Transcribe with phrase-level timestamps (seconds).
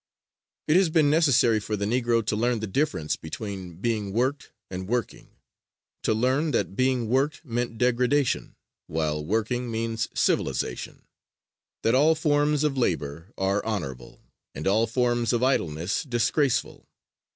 [0.67, 4.87] It has been necessary for the Negro to learn the difference between being worked and
[4.89, 5.29] working
[6.01, 8.55] to learn that being worked meant degradation,
[8.87, 11.03] while working means civilization;
[11.83, 14.23] that all forms of labor are honorable,
[14.55, 16.87] and all forms of idleness disgraceful.